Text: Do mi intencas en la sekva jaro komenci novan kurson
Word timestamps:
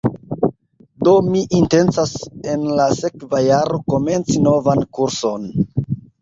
Do 1.07 1.11
mi 1.33 1.43
intencas 1.57 2.13
en 2.53 2.63
la 2.79 2.87
sekva 3.01 3.43
jaro 3.49 3.79
komenci 3.95 4.41
novan 4.49 4.83
kurson 4.99 5.47